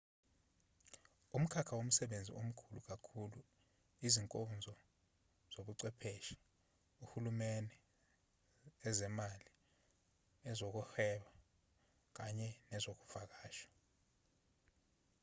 umkhakha 1.35 1.73
womsebenzi 1.79 2.31
omkhulu 2.41 2.79
kakhulu 2.89 3.39
izinkonzo 4.07 4.73
zobuchwepheshe 5.53 6.37
uhulumeni 7.03 7.75
ezemali 8.89 9.49
ezokwehweba 10.49 11.29
kanye 12.15 12.49
nezokuvakasha 12.69 13.69